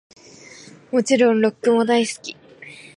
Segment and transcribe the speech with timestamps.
[0.91, 2.35] もちろんロックも大好き♡